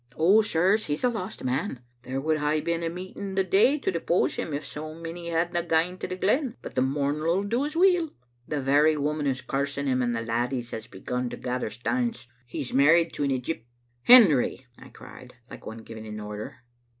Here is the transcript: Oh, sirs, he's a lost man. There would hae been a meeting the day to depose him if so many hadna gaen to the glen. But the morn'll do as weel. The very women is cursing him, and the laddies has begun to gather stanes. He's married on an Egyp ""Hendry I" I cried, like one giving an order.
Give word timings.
Oh, 0.17 0.41
sirs, 0.41 0.85
he's 0.87 1.03
a 1.03 1.09
lost 1.09 1.43
man. 1.43 1.79
There 2.01 2.19
would 2.19 2.39
hae 2.39 2.59
been 2.59 2.81
a 2.81 2.89
meeting 2.89 3.35
the 3.35 3.43
day 3.43 3.77
to 3.77 3.91
depose 3.91 4.33
him 4.33 4.51
if 4.51 4.65
so 4.65 4.95
many 4.95 5.29
hadna 5.29 5.61
gaen 5.61 5.99
to 5.99 6.07
the 6.07 6.15
glen. 6.15 6.57
But 6.63 6.73
the 6.73 6.81
morn'll 6.81 7.43
do 7.43 7.65
as 7.65 7.75
weel. 7.75 8.09
The 8.47 8.59
very 8.61 8.97
women 8.97 9.27
is 9.27 9.41
cursing 9.41 9.85
him, 9.85 10.01
and 10.01 10.15
the 10.15 10.23
laddies 10.23 10.71
has 10.71 10.87
begun 10.87 11.29
to 11.29 11.37
gather 11.37 11.69
stanes. 11.69 12.25
He's 12.47 12.73
married 12.73 13.13
on 13.19 13.25
an 13.29 13.39
Egyp 13.43 13.61
""Hendry 14.11 14.65
I" 14.79 14.85
I 14.87 14.89
cried, 14.89 15.35
like 15.51 15.67
one 15.67 15.77
giving 15.83 16.07
an 16.07 16.19
order. 16.19 16.63